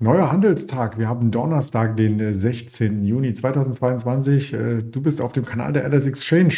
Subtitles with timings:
[0.00, 0.98] neuer Handelstag.
[0.98, 3.04] Wir haben Donnerstag, den 16.
[3.04, 4.54] Äh, Juni 2022.
[4.54, 6.54] Äh, du bist auf dem Kanal der LS Exchange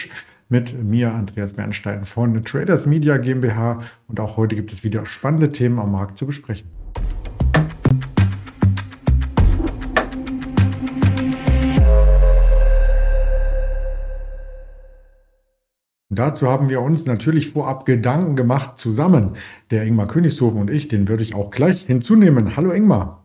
[0.49, 3.81] mit mir, Andreas Bernstein von Traders Media GmbH.
[4.07, 6.69] Und auch heute gibt es wieder spannende Themen am Markt zu besprechen.
[16.11, 19.33] Dazu haben wir uns natürlich vorab Gedanken gemacht zusammen.
[19.71, 22.55] Der Ingmar Königshofen und ich, den würde ich auch gleich hinzunehmen.
[22.55, 23.22] Hallo Ingmar.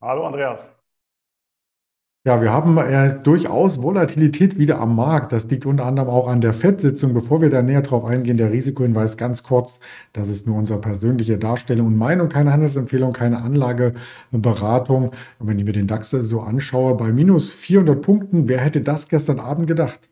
[0.00, 0.70] Hallo Andreas.
[2.26, 5.32] Ja, wir haben äh, durchaus Volatilität wieder am Markt.
[5.32, 7.14] Das liegt unter anderem auch an der FED-Sitzung.
[7.14, 9.80] Bevor wir da näher drauf eingehen, der Risikohinweis ganz kurz.
[10.12, 15.12] Das ist nur unsere persönliche Darstellung und Meinung, keine Handelsempfehlung, keine Anlageberatung.
[15.38, 19.08] Und wenn ich mir den DAX so anschaue, bei minus 400 Punkten, wer hätte das
[19.08, 20.10] gestern Abend gedacht?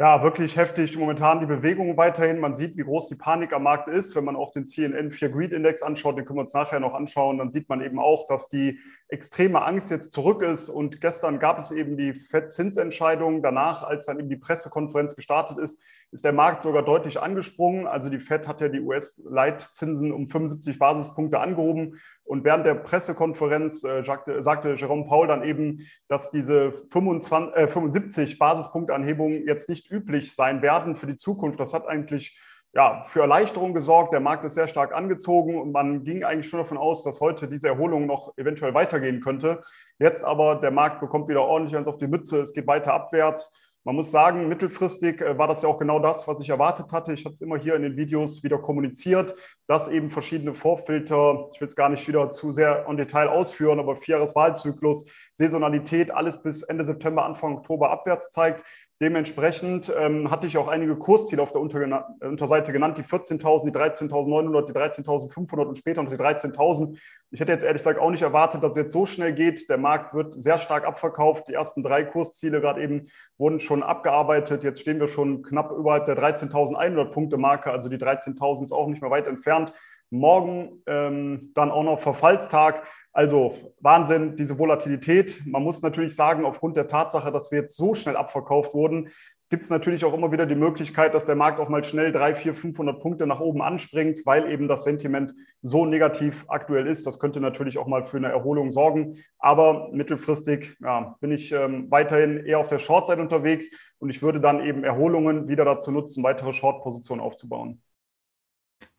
[0.00, 2.38] Ja, wirklich heftig momentan die Bewegung weiterhin.
[2.38, 4.14] Man sieht, wie groß die Panik am Markt ist.
[4.14, 6.94] Wenn man auch den CNN 4 Greed Index anschaut, den können wir uns nachher noch
[6.94, 10.68] anschauen, dann sieht man eben auch, dass die extreme Angst jetzt zurück ist.
[10.68, 13.42] Und gestern gab es eben die FED-Zinsentscheidung.
[13.42, 17.88] Danach, als dann eben die Pressekonferenz gestartet ist, ist der Markt sogar deutlich angesprungen.
[17.88, 21.98] Also die Fed hat ja die US-Leitzinsen um 75 Basispunkte angehoben.
[22.28, 27.68] Und während der Pressekonferenz äh, sagte, sagte Jerome Paul dann eben, dass diese 25, äh,
[27.68, 31.58] 75 Basispunktanhebungen jetzt nicht üblich sein werden für die Zukunft.
[31.58, 32.38] Das hat eigentlich
[32.74, 34.12] ja, für Erleichterung gesorgt.
[34.12, 37.48] Der Markt ist sehr stark angezogen und man ging eigentlich schon davon aus, dass heute
[37.48, 39.62] diese Erholung noch eventuell weitergehen könnte.
[39.98, 42.40] Jetzt aber der Markt bekommt wieder ordentlich eins auf die Mütze.
[42.40, 43.56] Es geht weiter abwärts.
[43.84, 47.12] Man muss sagen, mittelfristig äh, war das ja auch genau das, was ich erwartet hatte.
[47.12, 49.34] Ich habe es immer hier in den Videos wieder kommuniziert,
[49.66, 53.78] dass eben verschiedene Vorfilter, ich will es gar nicht wieder zu sehr im Detail ausführen,
[53.78, 58.62] aber Vierjahreswahlzyklus, Saisonalität, alles bis Ende September, Anfang Oktober abwärts zeigt.
[59.00, 64.66] Dementsprechend ähm, hatte ich auch einige Kursziele auf der Unterseite genannt, die 14.000, die 13.900,
[64.66, 66.98] die 13.500 und später noch die 13.000.
[67.30, 69.70] Ich hätte jetzt ehrlich gesagt auch nicht erwartet, dass es jetzt so schnell geht.
[69.70, 71.46] Der Markt wird sehr stark abverkauft.
[71.46, 74.64] Die ersten drei Kursziele gerade eben wurden schon abgearbeitet.
[74.64, 77.70] Jetzt stehen wir schon knapp überhalb der 13.100 Punkte Marke.
[77.70, 79.72] Also die 13.000 ist auch nicht mehr weit entfernt.
[80.10, 82.86] Morgen ähm, dann auch noch Verfallstag.
[83.12, 85.42] Also Wahnsinn, diese Volatilität.
[85.44, 89.10] Man muss natürlich sagen, aufgrund der Tatsache, dass wir jetzt so schnell abverkauft wurden,
[89.50, 92.34] gibt es natürlich auch immer wieder die Möglichkeit, dass der Markt auch mal schnell 3,
[92.34, 97.06] 4, 500 Punkte nach oben anspringt, weil eben das Sentiment so negativ aktuell ist.
[97.06, 99.24] Das könnte natürlich auch mal für eine Erholung sorgen.
[99.38, 104.40] Aber mittelfristig ja, bin ich ähm, weiterhin eher auf der Short-Seite unterwegs und ich würde
[104.40, 107.80] dann eben Erholungen wieder dazu nutzen, weitere Short-Positionen aufzubauen.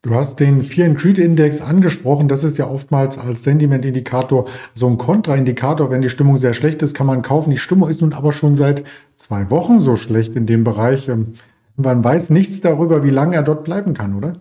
[0.02, 2.26] Du hast den Fear and Greed Index angesprochen.
[2.26, 5.90] Das ist ja oftmals als Sentiment-Indikator so ein Kontraindikator.
[5.90, 7.50] Wenn die Stimmung sehr schlecht ist, kann man kaufen.
[7.50, 8.84] Die Stimmung ist nun aber schon seit
[9.16, 11.08] zwei Wochen so schlecht in dem Bereich.
[11.10, 11.34] Ähm,
[11.76, 14.40] man weiß nichts darüber, wie lange er dort bleiben kann, oder?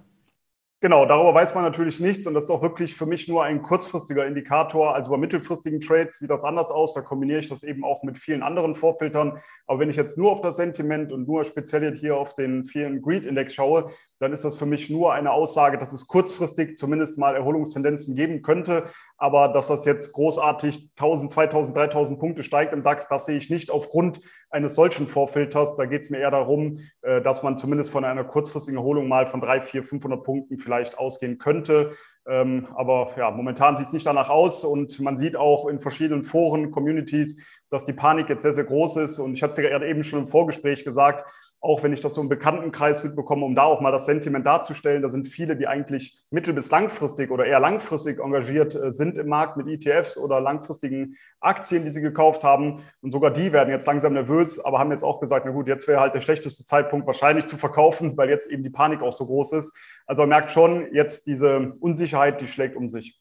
[0.81, 3.61] Genau, darüber weiß man natürlich nichts und das ist auch wirklich für mich nur ein
[3.61, 4.95] kurzfristiger Indikator.
[4.95, 6.94] Also bei mittelfristigen Trades sieht das anders aus.
[6.94, 9.41] Da kombiniere ich das eben auch mit vielen anderen Vorfiltern.
[9.67, 13.01] Aber wenn ich jetzt nur auf das Sentiment und nur speziell hier auf den vielen
[13.01, 13.89] Greed Index schaue,
[14.19, 18.41] dann ist das für mich nur eine Aussage, dass es kurzfristig zumindest mal Erholungstendenzen geben
[18.41, 18.84] könnte.
[19.18, 23.50] Aber dass das jetzt großartig 1000, 2000, 3000 Punkte steigt im DAX, das sehe ich
[23.50, 25.78] nicht aufgrund eines solchen Vorfilters.
[25.78, 29.25] Da geht es mir eher darum, äh, dass man zumindest von einer kurzfristigen Erholung mal
[29.28, 31.94] von 3, 4, 500 Punkten vielleicht ausgehen könnte.
[32.28, 36.24] Ähm, aber ja, momentan sieht es nicht danach aus und man sieht auch in verschiedenen
[36.24, 39.19] Foren, Communities, dass die Panik jetzt sehr, sehr groß ist.
[39.19, 41.25] Und ich hatte es ja eben schon im Vorgespräch gesagt,
[41.61, 45.01] auch wenn ich das so im Bekanntenkreis mitbekomme, um da auch mal das Sentiment darzustellen,
[45.01, 49.27] da sind viele, die eigentlich mittel- bis langfristig oder eher langfristig engagiert äh, sind im
[49.27, 52.83] Markt mit ETFs oder langfristigen Aktien, die sie gekauft haben.
[53.01, 55.87] Und sogar die werden jetzt langsam nervös, aber haben jetzt auch gesagt, na gut, jetzt
[55.87, 59.25] wäre halt der schlechteste Zeitpunkt wahrscheinlich zu verkaufen, weil jetzt eben die Panik auch so
[59.25, 59.75] groß ist.
[60.05, 63.19] Also man merkt schon, jetzt diese Unsicherheit, die schlägt um sich.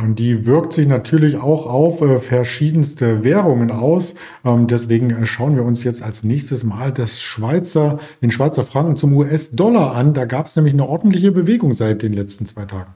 [0.00, 4.14] Und die wirkt sich natürlich auch auf äh, verschiedenste Währungen aus.
[4.42, 8.96] Ähm, deswegen äh, schauen wir uns jetzt als nächstes Mal das Schweizer, den Schweizer Franken
[8.96, 10.14] zum US-Dollar an.
[10.14, 12.94] Da gab es nämlich eine ordentliche Bewegung seit den letzten zwei Tagen.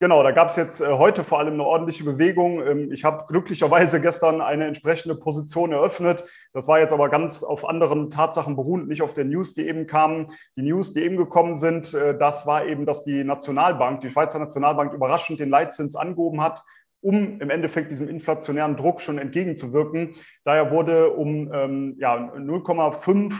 [0.00, 2.64] Genau, da gab es jetzt äh, heute vor allem eine ordentliche Bewegung.
[2.64, 6.24] Ähm, ich habe glücklicherweise gestern eine entsprechende Position eröffnet.
[6.52, 9.88] Das war jetzt aber ganz auf anderen Tatsachen beruhend, nicht auf den News, die eben
[9.88, 10.30] kamen.
[10.54, 14.38] Die News, die eben gekommen sind, äh, das war eben, dass die Nationalbank, die Schweizer
[14.38, 16.62] Nationalbank überraschend den Leitzins angehoben hat
[17.00, 20.16] um im Endeffekt diesem inflationären Druck schon entgegenzuwirken.
[20.44, 23.34] Daher wurde um ähm, ja, 0,5 äh,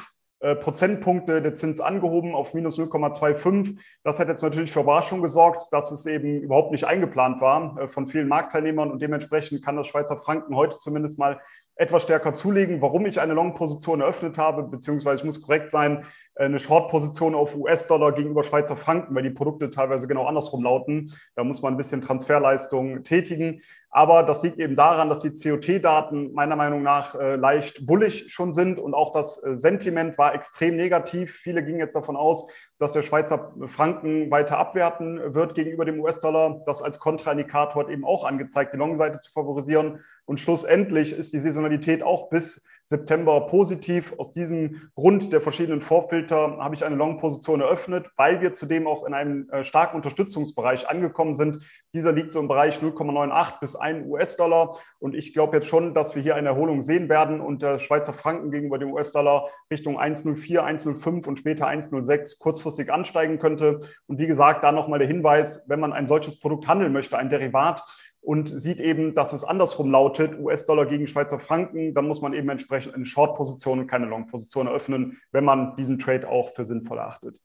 [0.54, 3.78] Prozentpunkte der Zins angehoben auf minus 0,25.
[4.04, 7.88] Das hat jetzt natürlich für Überraschung gesorgt, dass es eben überhaupt nicht eingeplant war äh,
[7.88, 11.40] von vielen Marktteilnehmern und dementsprechend kann das Schweizer Franken heute zumindest mal
[11.74, 12.82] etwas stärker zulegen.
[12.82, 17.56] Warum ich eine Long-Position eröffnet habe, beziehungsweise ich muss korrekt sein, äh, eine Short-Position auf
[17.56, 21.12] US-Dollar gegenüber Schweizer Franken, weil die Produkte teilweise genau andersrum lauten.
[21.34, 23.60] Da muss man ein bisschen Transferleistung tätigen.
[23.90, 28.52] Aber das liegt eben daran, dass die COT-Daten meiner Meinung nach äh, leicht bullig schon
[28.52, 31.32] sind und auch das äh, Sentiment war extrem negativ.
[31.32, 36.62] Viele gingen jetzt davon aus, dass der Schweizer Franken weiter abwerten wird gegenüber dem US-Dollar.
[36.66, 40.04] Das als Kontraindikator hat eben auch angezeigt, die Long-Seite zu favorisieren.
[40.26, 44.14] Und schlussendlich ist die Saisonalität auch bis September positiv.
[44.16, 49.04] Aus diesem Grund der verschiedenen Vorfilter habe ich eine Long-Position eröffnet, weil wir zudem auch
[49.04, 51.58] in einem äh, starken Unterstützungsbereich angekommen sind.
[51.92, 54.78] Dieser liegt so im Bereich 0,98 bis 1 US-Dollar.
[55.00, 58.14] Und ich glaube jetzt schon, dass wir hier eine Erholung sehen werden und der Schweizer
[58.14, 63.82] Franken gegenüber dem US-Dollar Richtung 1,04, 1,05 und später 1,06 kurzfristig ansteigen könnte.
[64.06, 67.28] Und wie gesagt, da nochmal der Hinweis, wenn man ein solches Produkt handeln möchte, ein
[67.28, 67.84] Derivat,
[68.28, 72.50] und sieht eben, dass es andersrum lautet, US-Dollar gegen Schweizer Franken, dann muss man eben
[72.50, 77.40] entsprechend eine Short-Position und keine Long-Position eröffnen, wenn man diesen Trade auch für sinnvoll erachtet.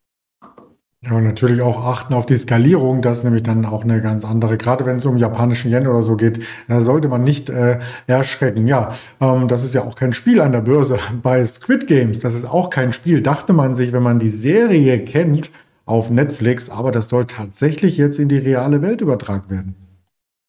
[1.00, 3.02] Ja, und natürlich auch achten auf die Skalierung.
[3.02, 4.58] Das ist nämlich dann auch eine ganz andere.
[4.58, 8.68] Gerade wenn es um japanischen Yen oder so geht, da sollte man nicht äh, erschrecken.
[8.68, 8.92] Ja,
[9.22, 11.00] ähm, das ist ja auch kein Spiel an der Börse.
[11.24, 15.02] Bei Squid Games, das ist auch kein Spiel, dachte man sich, wenn man die Serie
[15.06, 15.50] kennt
[15.86, 16.70] auf Netflix.
[16.70, 19.83] Aber das soll tatsächlich jetzt in die reale Welt übertragen werden.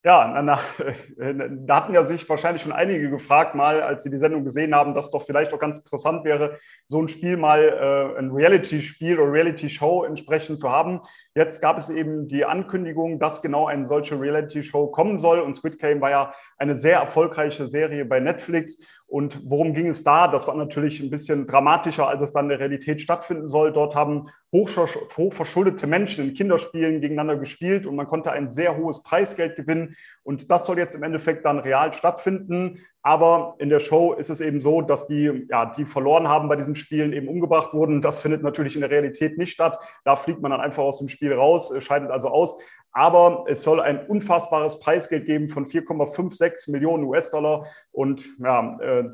[0.07, 0.63] Ja, nach,
[1.17, 4.93] da hatten ja sich wahrscheinlich schon einige gefragt, mal als sie die Sendung gesehen haben,
[4.93, 6.59] dass doch vielleicht auch ganz interessant wäre,
[6.89, 11.01] so ein Spiel mal äh, ein Reality-Spiel oder Reality-Show entsprechend zu haben.
[11.35, 15.41] Jetzt gab es eben die Ankündigung, dass genau eine solche Reality-Show kommen soll.
[15.41, 18.85] Und Squid Game war ja eine sehr erfolgreiche Serie bei Netflix.
[19.07, 20.29] Und worum ging es da?
[20.29, 23.73] Das war natürlich ein bisschen dramatischer, als es dann in der Realität stattfinden soll.
[23.73, 29.57] Dort haben hochverschuldete Menschen in Kinderspielen gegeneinander gespielt und man konnte ein sehr hohes Preisgeld
[29.57, 29.95] gewinnen.
[30.23, 32.81] Und das soll jetzt im Endeffekt dann real stattfinden.
[33.07, 36.57] Aber in der Show ist es eben so, dass die, ja, die verloren haben bei
[36.57, 38.01] diesen Spielen, eben umgebracht wurden.
[38.01, 39.79] Das findet natürlich in der Realität nicht statt.
[40.05, 42.57] Da fliegt man dann einfach aus dem Spiel raus, scheidet also aus.
[42.93, 47.67] Aber es soll ein unfassbares Preisgeld geben von 4,56 Millionen US-Dollar.
[47.93, 49.05] Und ja, äh,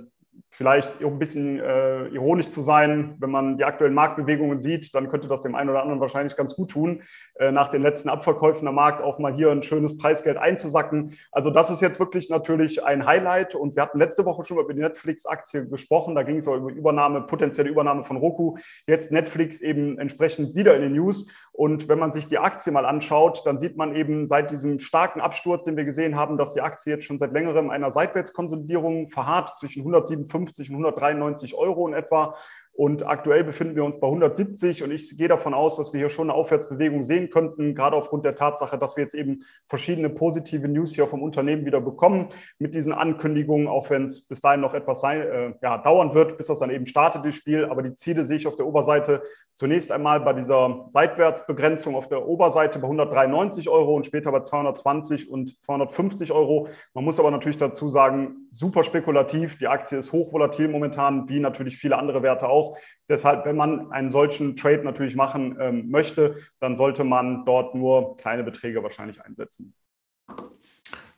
[0.60, 5.08] vielleicht um ein bisschen äh, ironisch zu sein, wenn man die aktuellen Marktbewegungen sieht, dann
[5.08, 7.02] könnte das dem einen oder anderen wahrscheinlich ganz gut tun,
[7.36, 11.14] äh, nach den letzten Abverkäufen am Markt auch mal hier ein schönes Preisgeld einzusacken.
[11.32, 14.74] Also das ist jetzt wirklich natürlich ein Highlight und wir hatten letzte Woche schon über
[14.74, 18.58] die Netflix-Aktie gesprochen, da ging es auch über Übernahme, potenzielle Übernahme von Roku.
[18.86, 22.84] Jetzt Netflix eben entsprechend wieder in den News und wenn man sich die Aktie mal
[22.84, 26.60] anschaut, dann sieht man eben seit diesem starken Absturz, den wir gesehen haben, dass die
[26.60, 31.94] Aktie jetzt schon seit längerem einer Seitwärtskonsolidierung verharrt zwischen 157 150 und 193 Euro in
[31.94, 32.34] etwa.
[32.72, 36.08] Und aktuell befinden wir uns bei 170 und ich gehe davon aus, dass wir hier
[36.08, 40.66] schon eine Aufwärtsbewegung sehen könnten, gerade aufgrund der Tatsache, dass wir jetzt eben verschiedene positive
[40.66, 42.28] News hier vom Unternehmen wieder bekommen
[42.58, 46.38] mit diesen Ankündigungen, auch wenn es bis dahin noch etwas sein, äh, ja, dauern wird,
[46.38, 47.66] bis das dann eben startet, das Spiel.
[47.66, 49.22] Aber die Ziele sehe ich auf der Oberseite
[49.60, 55.28] zunächst einmal bei dieser Seitwärtsbegrenzung auf der Oberseite bei 193 Euro und später bei 220
[55.30, 56.68] und 250 Euro.
[56.94, 59.58] Man muss aber natürlich dazu sagen, super spekulativ.
[59.58, 62.59] Die Aktie ist hochvolatil momentan, wie natürlich viele andere Werte auch.
[63.08, 68.16] Deshalb, wenn man einen solchen Trade natürlich machen ähm, möchte, dann sollte man dort nur
[68.16, 69.74] kleine Beträge wahrscheinlich einsetzen.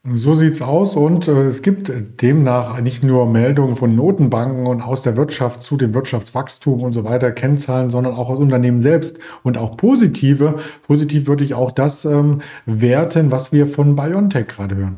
[0.05, 4.83] So sieht es aus und äh, es gibt demnach nicht nur Meldungen von Notenbanken und
[4.83, 9.21] aus der Wirtschaft zu dem Wirtschaftswachstum und so weiter, Kennzahlen, sondern auch aus Unternehmen selbst
[9.44, 10.56] und auch positive.
[10.89, 14.96] Positiv würde ich auch das ähm, werten, was wir von BioNTech gerade hören.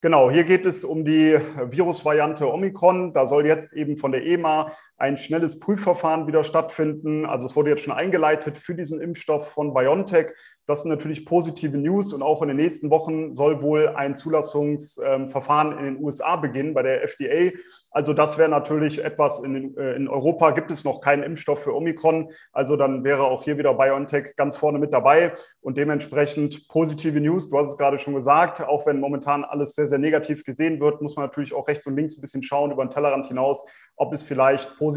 [0.00, 1.36] Genau, hier geht es um die
[1.70, 3.12] Virusvariante Omikron.
[3.12, 7.24] Da soll jetzt eben von der EMA ein schnelles Prüfverfahren wieder stattfinden.
[7.24, 10.32] Also es wurde jetzt schon eingeleitet für diesen Impfstoff von BioNTech.
[10.66, 15.78] Das sind natürlich positive News und auch in den nächsten Wochen soll wohl ein Zulassungsverfahren
[15.78, 17.56] in den USA beginnen bei der FDA.
[17.90, 21.74] Also das wäre natürlich etwas, in, äh, in, Europa gibt es noch keinen Impfstoff für
[21.74, 22.32] Omikron.
[22.52, 27.48] Also dann wäre auch hier wieder BioNTech ganz vorne mit dabei und dementsprechend positive News.
[27.48, 31.00] Du hast es gerade schon gesagt, auch wenn momentan alles sehr, sehr negativ gesehen wird,
[31.00, 33.64] muss man natürlich auch rechts und links ein bisschen schauen über den Tellerrand hinaus,
[33.96, 34.87] ob es vielleicht positive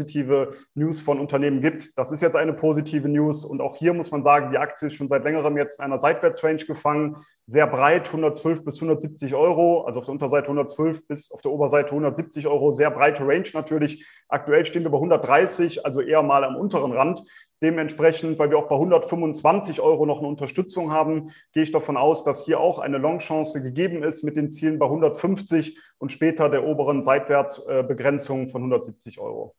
[0.74, 1.96] News von Unternehmen gibt.
[1.98, 3.44] Das ist jetzt eine positive News.
[3.44, 5.98] Und auch hier muss man sagen, die Aktie ist schon seit längerem jetzt in einer
[5.98, 7.16] Seitwärtsrange gefangen.
[7.46, 9.82] Sehr breit, 112 bis 170 Euro.
[9.82, 12.72] Also auf der Unterseite 112 bis auf der Oberseite 170 Euro.
[12.72, 14.06] Sehr breite Range natürlich.
[14.28, 17.22] Aktuell stehen wir bei 130, also eher mal am unteren Rand.
[17.62, 22.24] Dementsprechend, weil wir auch bei 125 Euro noch eine Unterstützung haben, gehe ich davon aus,
[22.24, 26.66] dass hier auch eine Longchance gegeben ist mit den Zielen bei 150 und später der
[26.66, 29.54] oberen Seitwärtsbegrenzung von 170 Euro.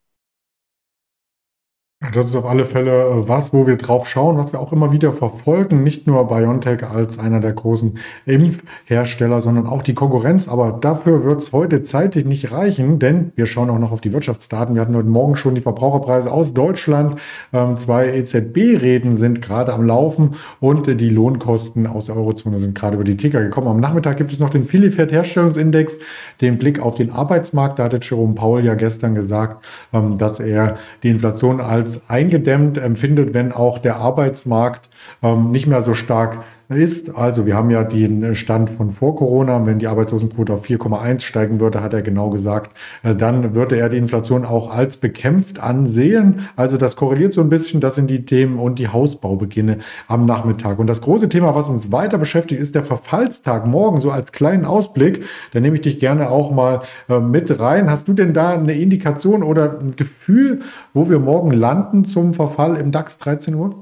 [2.11, 4.91] Das ist auf alle Fälle äh, was, wo wir drauf schauen, was wir auch immer
[4.91, 5.83] wieder verfolgen.
[5.83, 10.49] Nicht nur BioNTech als einer der großen Impfhersteller, sondern auch die Konkurrenz.
[10.49, 14.11] Aber dafür wird es heute zeitlich nicht reichen, denn wir schauen auch noch auf die
[14.11, 14.75] Wirtschaftsdaten.
[14.75, 17.15] Wir hatten heute Morgen schon die Verbraucherpreise aus Deutschland.
[17.53, 22.95] Ähm, zwei EZB-Reden sind gerade am Laufen und die Lohnkosten aus der Eurozone sind gerade
[22.95, 23.67] über die Ticker gekommen.
[23.67, 25.99] Am Nachmittag gibt es noch den Filifert-Herstellungsindex,
[26.41, 27.79] den Blick auf den Arbeitsmarkt.
[27.79, 33.33] Da hatte Jerome Paul ja gestern gesagt, ähm, dass er die Inflation als eingedämmt empfindet,
[33.33, 34.89] wenn auch der Arbeitsmarkt
[35.21, 36.43] ähm, nicht mehr so stark
[36.75, 37.15] ist.
[37.15, 39.65] Also wir haben ja den Stand von vor Corona.
[39.65, 43.89] Wenn die Arbeitslosenquote auf 4,1 steigen würde, hat er genau gesagt, äh, dann würde er
[43.89, 46.47] die Inflation auch als bekämpft ansehen.
[46.55, 47.81] Also das korreliert so ein bisschen.
[47.81, 50.79] Das sind die Themen und die Hausbaubeginne am Nachmittag.
[50.79, 53.99] Und das große Thema, was uns weiter beschäftigt, ist der Verfallstag morgen.
[54.01, 55.23] So als kleinen Ausblick.
[55.51, 57.89] Da nehme ich dich gerne auch mal äh, mit rein.
[57.89, 60.61] Hast du denn da eine Indikation oder ein Gefühl,
[60.93, 63.75] wo wir morgen landen zum Verfall im DAX 13 Uhr?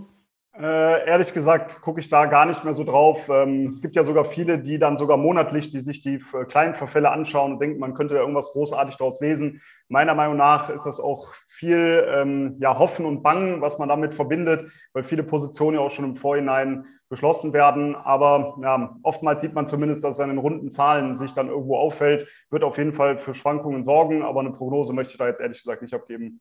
[0.62, 3.30] Äh, ehrlich gesagt gucke ich da gar nicht mehr so drauf.
[3.30, 7.10] Ähm, es gibt ja sogar viele, die dann sogar monatlich, die sich die kleinen Verfälle
[7.10, 9.62] anschauen und denken, man könnte da irgendwas großartig daraus lesen.
[9.88, 14.13] Meiner Meinung nach ist das auch viel ähm, ja, Hoffen und Bangen, was man damit
[14.13, 17.96] verbindet, weil viele Positionen ja auch schon im Vorhinein geschlossen werden.
[17.96, 21.77] Aber ja, oftmals sieht man zumindest, dass es an den runden Zahlen sich dann irgendwo
[21.77, 22.27] auffällt.
[22.51, 25.58] Wird auf jeden Fall für Schwankungen sorgen, aber eine Prognose möchte ich da jetzt ehrlich
[25.58, 26.39] gesagt nicht abgeben.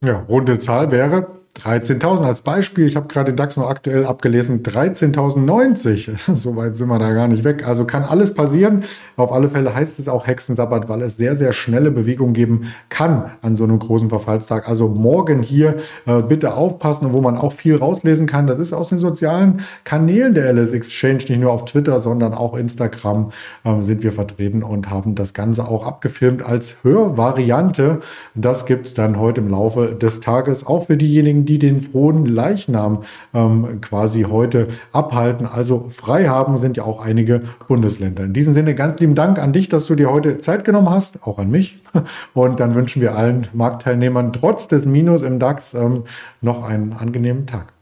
[0.00, 2.86] Ja, runde Zahl wäre 13.000 als Beispiel.
[2.86, 4.62] Ich habe gerade den DAX noch aktuell abgelesen.
[4.62, 6.34] 13.090.
[6.34, 7.66] so weit sind wir da gar nicht weg.
[7.66, 8.84] Also kann alles passieren.
[9.16, 13.32] Auf alle Fälle heißt es auch Hexensabbat, weil es sehr, sehr schnelle Bewegungen geben kann
[13.42, 14.68] an so einem großen Verfallstag.
[14.68, 15.76] Also morgen hier
[16.06, 18.46] äh, bitte aufpassen, wo man auch viel rauslesen kann.
[18.46, 22.56] Das ist aus den sozialen Kanälen der LS Exchange, nicht nur auf Twitter, sondern auch
[22.56, 23.32] Instagram
[23.64, 28.00] äh, sind wir vertreten und haben das Ganze auch abgefilmt als Hörvariante.
[28.36, 30.96] Das gibt es dann heute im Laufe des Tages auch für
[31.44, 33.02] diejenigen, die den frohen Leichnam
[33.34, 35.46] ähm, quasi heute abhalten.
[35.46, 38.24] Also frei haben sind ja auch einige Bundesländer.
[38.24, 41.26] In diesem Sinne ganz lieben Dank an dich, dass du dir heute Zeit genommen hast,
[41.26, 41.82] auch an mich.
[42.34, 46.04] Und dann wünschen wir allen Marktteilnehmern trotz des Minus im DAX ähm,
[46.40, 47.72] noch einen angenehmen Tag.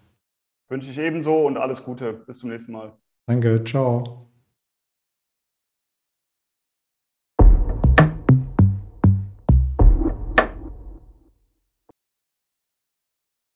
[0.68, 2.12] Wünsche ich ebenso und alles Gute.
[2.12, 2.92] Bis zum nächsten Mal.
[3.28, 4.25] Danke, ciao.